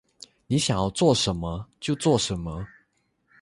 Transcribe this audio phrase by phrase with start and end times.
[0.47, 1.63] 你想要做什么？
[1.79, 2.65] 就做什么